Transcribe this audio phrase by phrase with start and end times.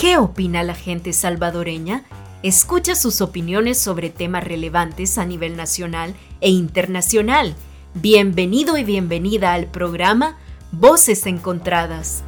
[0.00, 2.04] ¿Qué opina la gente salvadoreña?
[2.42, 7.54] Escucha sus opiniones sobre temas relevantes a nivel nacional e internacional.
[7.92, 10.38] Bienvenido y bienvenida al programa
[10.72, 12.24] Voces Encontradas.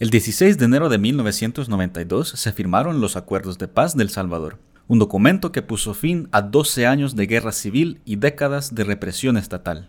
[0.00, 4.98] El 16 de enero de 1992 se firmaron los Acuerdos de Paz del Salvador, un
[4.98, 9.88] documento que puso fin a 12 años de guerra civil y décadas de represión estatal.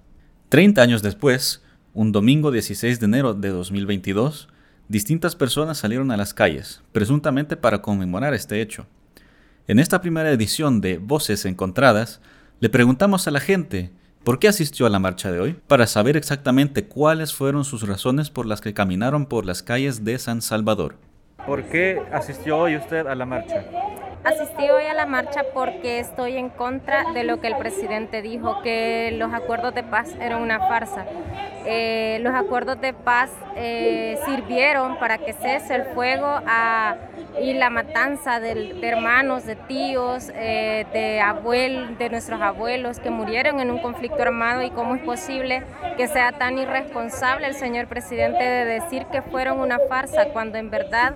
[0.50, 1.64] Treinta años después,
[1.96, 4.50] un domingo 16 de enero de 2022,
[4.88, 8.86] distintas personas salieron a las calles, presuntamente para conmemorar este hecho.
[9.68, 12.22] En esta primera edición de Voces Encontradas,
[12.60, 13.92] le preguntamos a la gente
[14.24, 18.30] por qué asistió a la marcha de hoy, para saber exactamente cuáles fueron sus razones
[18.30, 20.96] por las que caminaron por las calles de San Salvador.
[21.46, 23.66] ¿Por qué asistió hoy usted a la marcha?
[24.24, 28.62] Asistí hoy a la marcha porque estoy en contra de lo que el presidente dijo,
[28.62, 31.06] que los acuerdos de paz eran una farsa.
[31.66, 36.42] Eh, los acuerdos de paz eh, sirvieron para que cese el fuego
[37.42, 43.60] y la matanza de, hermanos, de tíos, eh, de, abuel, de nuestros abuelos que murieron
[43.60, 45.64] en un conflicto armado y cómo es posible
[45.98, 50.70] que sea tan irresponsable el señor presidente de decir que fueron una farsa cuando en
[50.70, 51.16] verdad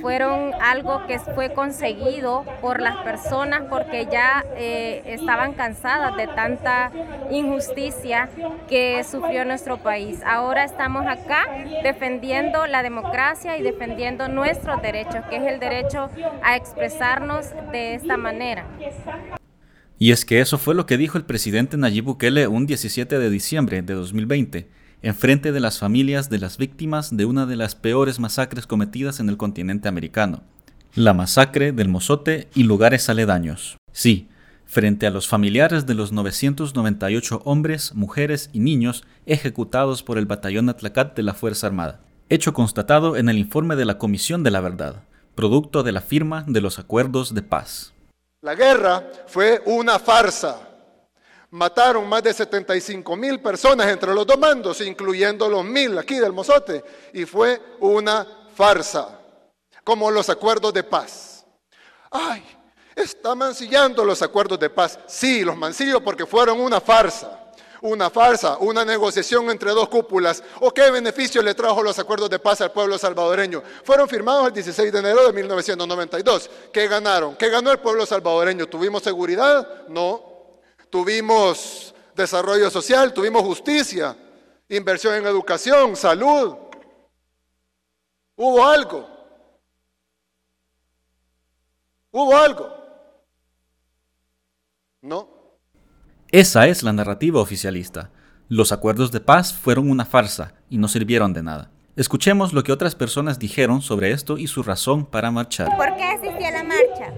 [0.00, 6.90] fueron algo que fue conseguido por las personas porque ya estaban cansadas de tanta
[7.30, 8.28] injusticia
[8.68, 10.20] que sufrió nuestro país.
[10.24, 11.46] Ahora estamos acá
[11.82, 16.10] defendiendo la democracia y defendiendo nuestros derechos, que es el derecho
[16.42, 18.64] a expresarnos de esta manera.
[19.98, 23.30] Y es que eso fue lo que dijo el presidente Nayib Bukele un 17 de
[23.30, 24.68] diciembre de 2020,
[25.04, 29.20] en frente de las familias de las víctimas de una de las peores masacres cometidas
[29.20, 30.42] en el continente americano,
[30.94, 33.76] la masacre del Mozote y lugares aledaños.
[33.92, 34.28] Sí,
[34.64, 40.70] frente a los familiares de los 998 hombres, mujeres y niños ejecutados por el batallón
[40.70, 42.00] Atlacat de la Fuerza Armada.
[42.30, 45.02] Hecho constatado en el informe de la Comisión de la Verdad,
[45.34, 47.92] producto de la firma de los acuerdos de paz.
[48.40, 50.73] La guerra fue una farsa.
[51.54, 56.32] Mataron más de 75 mil personas entre los dos mandos, incluyendo los mil aquí del
[56.32, 56.82] Mozote,
[57.12, 59.20] y fue una farsa,
[59.84, 61.46] como los acuerdos de paz.
[62.10, 62.44] Ay,
[62.96, 64.98] Está mancillando los acuerdos de paz.
[65.06, 67.40] Sí, los mancillo porque fueron una farsa.
[67.82, 70.42] Una farsa, una negociación entre dos cúpulas.
[70.60, 73.62] ¿O qué beneficio le trajo los acuerdos de paz al pueblo salvadoreño?
[73.82, 76.50] Fueron firmados el 16 de enero de 1992.
[76.72, 77.36] ¿Qué ganaron?
[77.36, 78.66] ¿Qué ganó el pueblo salvadoreño?
[78.66, 79.86] ¿Tuvimos seguridad?
[79.88, 80.33] No.
[80.94, 83.12] ¿Tuvimos desarrollo social?
[83.12, 84.16] ¿Tuvimos justicia?
[84.68, 85.96] ¿Inversión en educación?
[85.96, 86.54] ¿Salud?
[88.36, 89.04] ¿Hubo algo?
[92.12, 92.68] ¿Hubo algo?
[95.02, 95.28] No.
[96.30, 98.12] Esa es la narrativa oficialista.
[98.48, 101.72] Los acuerdos de paz fueron una farsa y no sirvieron de nada.
[101.96, 105.76] Escuchemos lo que otras personas dijeron sobre esto y su razón para marchar.
[105.76, 107.12] ¿Por qué asistí a la marcha?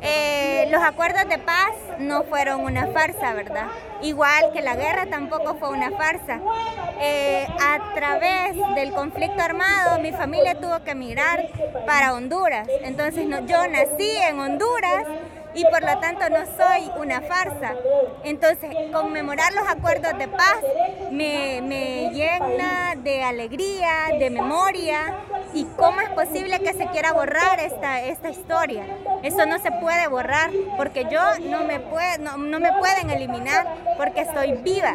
[0.00, 1.70] Eh, los acuerdos de paz
[2.00, 3.68] no fueron una farsa, ¿verdad?
[4.02, 6.40] Igual que la guerra tampoco fue una farsa.
[7.00, 11.48] Eh, a través del conflicto armado, mi familia tuvo que emigrar
[11.86, 12.66] para Honduras.
[12.82, 15.06] Entonces yo nací en Honduras
[15.54, 17.74] y por lo tanto no soy una farsa.
[18.24, 20.58] Entonces, conmemorar los acuerdos de paz
[21.12, 25.14] me, llena de alegría, de memoria.
[25.54, 28.84] ¿Y cómo es posible que se quiera borrar esta, esta historia?
[29.22, 31.80] Eso no se puede borrar porque yo no me,
[32.18, 33.64] no, me pueden eliminar
[33.96, 34.94] porque estoy viva.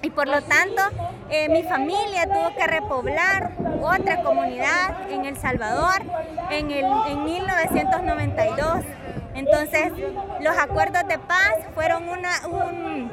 [0.00, 0.82] Y por lo tanto,
[1.28, 3.52] eh, mi familia tuvo que repoblar
[3.82, 6.02] otra comunidad en El Salvador
[6.50, 8.84] en, el, en 1992.
[9.34, 9.92] Entonces,
[10.40, 13.10] los acuerdos de paz fueron un,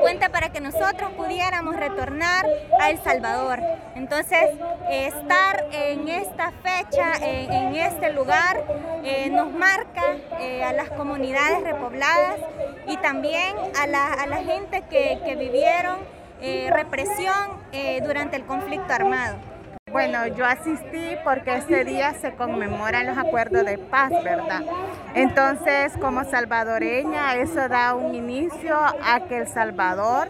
[0.00, 2.46] puente para que nosotros pudiéramos retornar
[2.80, 3.60] a El Salvador.
[3.94, 4.50] Entonces,
[4.90, 8.64] estar en esta fecha, en, este lugar,
[9.04, 10.02] eh, nos marca
[10.40, 12.40] eh, a las comunidades repobladas
[12.86, 15.98] y también a la, gente que, vivieron
[16.40, 17.60] eh, represión
[18.02, 19.55] durante el conflicto armado.
[19.92, 24.62] Bueno, yo asistí porque este día se conmemoran los acuerdos de paz, ¿verdad?
[25.14, 30.28] Entonces, como salvadoreña, eso da un inicio a que El Salvador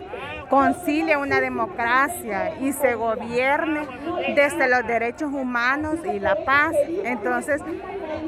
[0.51, 3.89] concilie una democracia y se gobierne
[4.35, 6.75] desde los derechos humanos y la paz.
[7.05, 7.63] Entonces,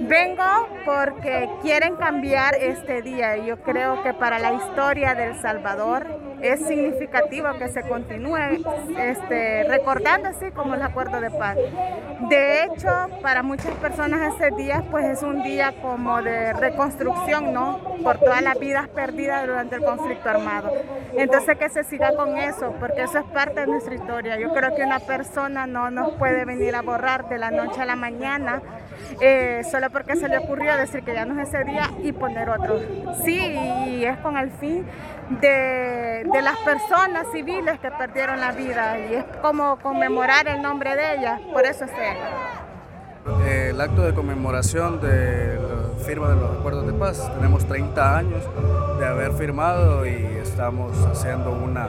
[0.00, 3.36] vengo porque quieren cambiar este día.
[3.36, 6.06] Yo creo que para la historia del Salvador
[6.43, 8.37] es significativo que se continúe
[8.99, 11.56] este, recordando así como el acuerdo de paz.
[12.29, 12.88] De hecho,
[13.23, 17.81] para muchas personas ese día pues es un día como de reconstrucción, ¿no?
[18.02, 20.73] Por todas las vidas perdidas durante el conflicto armado.
[21.14, 24.38] Entonces que se siga con eso, porque eso es parte de nuestra historia.
[24.38, 27.87] Yo creo que una persona no nos puede venir a borrar de la noche a
[27.87, 28.62] la mañana
[29.20, 32.48] eh, solo porque se le ocurrió decir que ya no es ese día y poner
[32.50, 32.80] otro.
[33.24, 34.84] Sí, y es con el fin
[35.40, 40.96] de, de las personas civiles que perdieron la vida y es como conmemorar el nombre
[40.96, 42.16] de ellas, por eso es él.
[43.46, 48.42] El acto de conmemoración de la firma de los acuerdos de paz, tenemos 30 años
[48.98, 51.88] de haber firmado y estamos haciendo una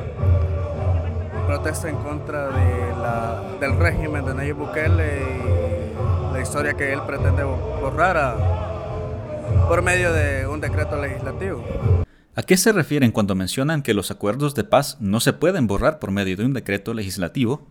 [1.47, 5.68] protesta en contra de la, del régimen de Nayib Bukele
[6.39, 8.37] la historia que él pretende borrar
[9.67, 11.61] por medio de un decreto legislativo.
[12.33, 15.99] ¿A qué se refieren cuando mencionan que los acuerdos de paz no se pueden borrar
[15.99, 17.67] por medio de un decreto legislativo?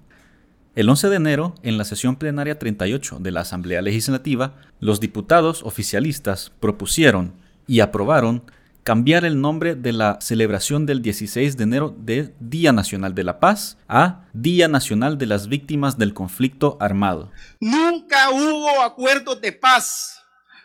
[0.74, 5.62] El 11 de enero, en la sesión plenaria 38 de la Asamblea Legislativa, los diputados
[5.62, 7.32] oficialistas propusieron
[7.66, 8.42] y aprobaron
[8.82, 13.40] cambiar el nombre de la celebración del 16 de enero de Día Nacional de la
[13.40, 17.30] Paz a Día Nacional de las Víctimas del Conflicto Armado.
[17.60, 20.18] Nunca hubo acuerdos de paz.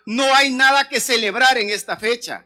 [0.06, 2.45] No hay nada que celebrar en esta fecha.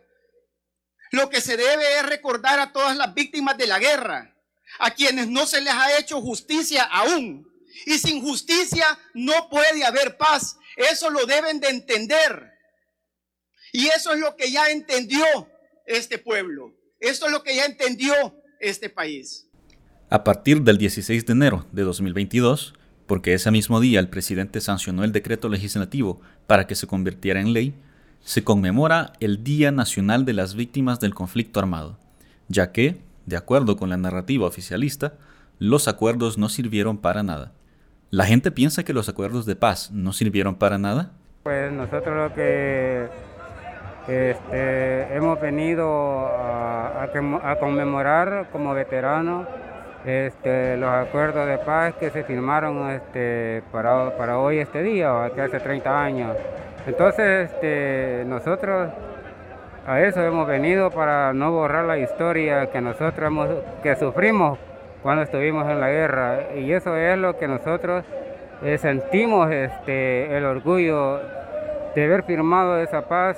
[1.11, 4.35] Lo que se debe es recordar a todas las víctimas de la guerra,
[4.79, 7.47] a quienes no se les ha hecho justicia aún.
[7.85, 10.57] Y sin justicia no puede haber paz.
[10.75, 12.51] Eso lo deben de entender.
[13.71, 15.23] Y eso es lo que ya entendió
[15.87, 16.73] este pueblo.
[16.99, 18.13] Esto es lo que ya entendió
[18.59, 19.49] este país.
[20.09, 22.75] A partir del 16 de enero de 2022,
[23.07, 27.53] porque ese mismo día el presidente sancionó el decreto legislativo para que se convirtiera en
[27.53, 27.73] ley,
[28.21, 31.97] se conmemora el Día Nacional de las Víctimas del Conflicto Armado,
[32.49, 35.13] ya que, de acuerdo con la narrativa oficialista,
[35.59, 37.53] los acuerdos no sirvieron para nada.
[38.09, 41.13] ¿La gente piensa que los acuerdos de paz no sirvieron para nada?
[41.43, 43.07] Pues nosotros lo que
[44.07, 47.07] este, hemos venido a,
[47.59, 49.47] conmemorar como veteranos
[50.05, 56.03] este, los acuerdos de paz que se firmaron este, para, hoy, este día, hace 30
[56.03, 56.37] años.
[56.85, 57.51] Entonces,
[58.25, 58.89] nosotros
[59.85, 63.49] a eso hemos venido para no borrar la historia que nosotros hemos,
[63.81, 64.59] que sufrimos
[65.01, 66.39] cuando estuvimos en la guerra.
[66.55, 68.03] Y eso es lo que nosotros
[68.63, 71.21] eh, sentimos el orgullo
[71.95, 73.37] de haber firmado esa paz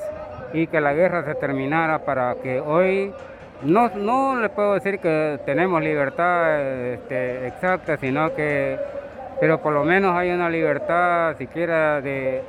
[0.54, 3.14] y que la guerra se terminara para que hoy
[3.62, 6.62] no, no le puedo decir que tenemos libertad
[6.94, 8.80] este, exacta, sino que,
[9.40, 12.42] pero por lo menos hay una libertad siquiera de,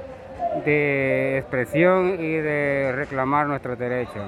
[0.64, 4.22] de expresión y de reclamar nuestros derechos.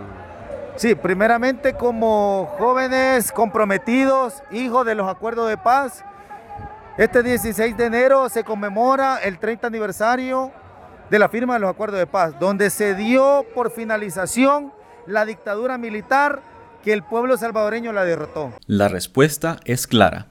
[0.76, 6.04] Sí, primeramente como jóvenes comprometidos, hijos de los acuerdos de paz,
[6.96, 10.50] este 16 de enero se conmemora el 30 aniversario
[11.12, 14.72] de la firma de los acuerdos de paz, donde se dio por finalización
[15.06, 16.40] la dictadura militar
[16.82, 18.54] que el pueblo salvadoreño la derrotó.
[18.66, 20.28] La respuesta es clara.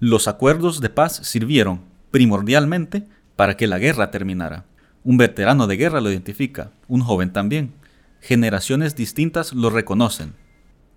[0.00, 3.06] Los acuerdos de paz sirvieron primordialmente
[3.36, 4.64] para que la guerra terminara.
[5.04, 7.74] Un veterano de guerra lo identifica, un joven también.
[8.20, 10.34] Generaciones distintas lo reconocen.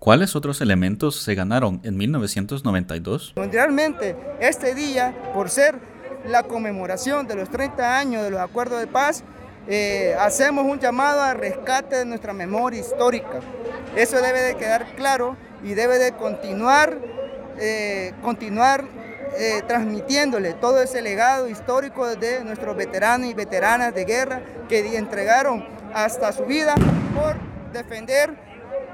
[0.00, 3.34] ¿Cuáles otros elementos se ganaron en 1992?
[3.36, 8.86] Mundialmente, este día, por ser la conmemoración de los 30 años de los acuerdos de
[8.86, 9.24] paz,
[9.68, 13.40] eh, hacemos un llamado al rescate de nuestra memoria histórica.
[13.94, 16.98] Eso debe de quedar claro y debe de continuar,
[17.58, 18.84] eh, continuar
[19.38, 25.64] eh, transmitiéndole todo ese legado histórico de nuestros veteranos y veteranas de guerra que entregaron
[25.94, 26.74] hasta su vida
[27.14, 27.36] por
[27.72, 28.34] defender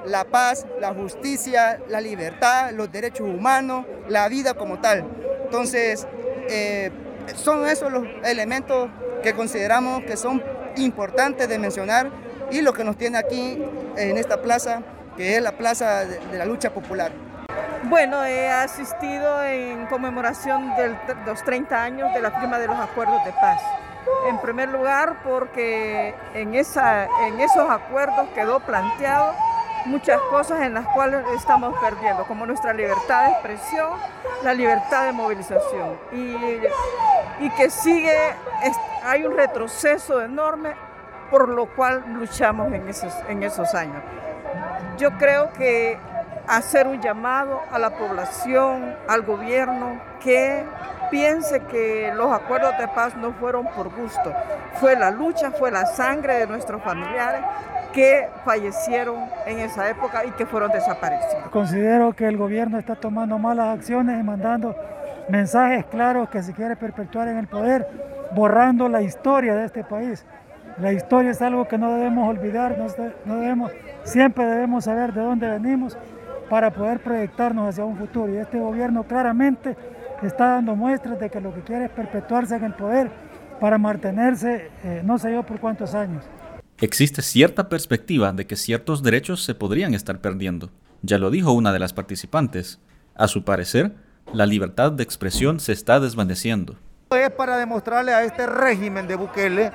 [0.04, 5.04] la paz, la justicia, la libertad, los derechos humanos, la vida como tal.
[5.44, 6.06] Entonces,
[7.34, 8.88] son esos los elementos
[9.22, 10.42] que consideramos que son
[10.76, 12.10] importantes de mencionar
[12.50, 13.62] y lo que nos tiene aquí
[13.96, 14.82] en esta plaza,
[15.16, 17.10] que es la Plaza de la Lucha Popular.
[17.84, 23.24] Bueno, he asistido en conmemoración de los 30 años de la firma de los acuerdos
[23.24, 23.60] de paz.
[24.28, 29.34] En primer lugar, porque en, esa, en esos acuerdos quedó planteado
[29.86, 33.90] muchas cosas en las cuales estamos perdiendo, como nuestra libertad de expresión,
[34.42, 35.98] la libertad de movilización.
[36.12, 36.58] Y,
[37.56, 38.16] que sigue,
[39.02, 40.74] hay un retroceso enorme
[41.30, 44.02] por lo cual luchamos en esos, en esos años.
[44.96, 45.98] Yo creo que
[46.46, 50.64] hacer un llamado a la población, al gobierno, que
[51.10, 54.32] piense que los acuerdos de paz no fueron por gusto,
[54.74, 57.42] fue la lucha, fue la sangre de nuestros familiares
[57.92, 61.48] que fallecieron en esa época y que fueron desaparecidos.
[61.50, 64.76] Considero que el gobierno está tomando malas acciones y mandando
[65.28, 67.86] mensajes claros que se quiere perpetuar en el poder,
[68.34, 70.24] borrando la historia de este país.
[70.78, 72.76] La historia es algo que no debemos olvidar,
[73.24, 73.72] no debemos,
[74.04, 75.96] siempre debemos saber de dónde venimos
[76.50, 78.32] para poder proyectarnos hacia un futuro.
[78.32, 79.76] Y este gobierno claramente
[80.22, 83.10] está dando muestras de que lo que quiere es perpetuarse en el poder
[83.60, 86.24] para mantenerse eh, no sé yo por cuántos años.
[86.78, 90.70] Existe cierta perspectiva de que ciertos derechos se podrían estar perdiendo.
[91.02, 92.80] Ya lo dijo una de las participantes.
[93.14, 93.94] A su parecer,
[94.32, 96.76] la libertad de expresión se está desvaneciendo.
[97.10, 99.72] Es para demostrarle a este régimen de Bukele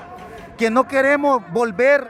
[0.57, 2.07] que no queremos volver,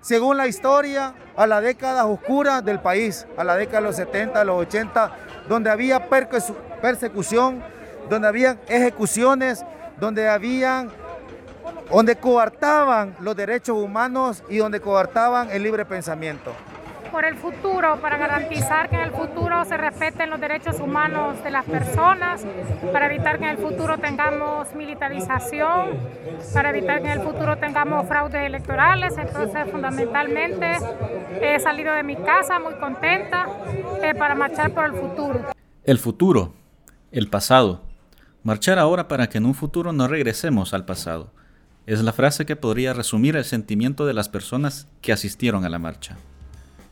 [0.00, 4.44] según la historia, a la década oscura del país, a la década de los 70,
[4.44, 5.12] los 80,
[5.48, 7.62] donde había persecución,
[8.08, 9.64] donde había ejecuciones,
[10.00, 10.90] donde habían
[11.90, 16.52] donde coartaban los derechos humanos y donde coartaban el libre pensamiento.
[17.10, 21.50] Por el futuro, para garantizar que en el futuro se respeten los derechos humanos de
[21.50, 22.44] las personas,
[22.92, 25.98] para evitar que en el futuro tengamos militarización,
[26.52, 29.16] para evitar que en el futuro tengamos fraudes electorales.
[29.18, 30.78] Entonces, fundamentalmente,
[31.40, 33.46] he salido de mi casa muy contenta
[34.02, 35.40] eh, para marchar por el futuro.
[35.84, 36.54] El futuro,
[37.12, 37.82] el pasado.
[38.42, 41.30] Marchar ahora para que en un futuro no regresemos al pasado
[41.86, 45.78] es la frase que podría resumir el sentimiento de las personas que asistieron a la
[45.78, 46.16] marcha.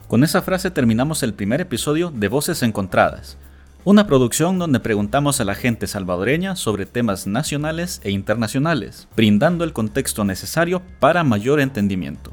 [0.09, 3.39] Con esa frase terminamos el primer episodio de Voces Encontradas,
[3.85, 9.73] una producción donde preguntamos a la gente salvadoreña sobre temas nacionales e internacionales, brindando el
[9.73, 12.33] contexto necesario para mayor entendimiento.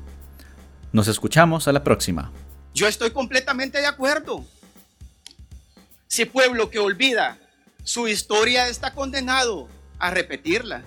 [0.91, 2.31] Nos escuchamos a la próxima.
[2.73, 4.43] Yo estoy completamente de acuerdo.
[6.07, 7.37] Si pueblo que olvida
[7.85, 10.83] su historia está condenado a repetirla.